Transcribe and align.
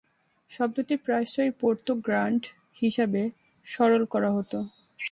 শব্দটি 0.49 0.95
প্রায়শই 1.05 1.51
Porto 1.59 1.91
Grand 2.05 2.43
হিসাবে 2.79 3.21
সরল 3.65 4.03
করা 4.05 4.29
হত। 4.35 4.53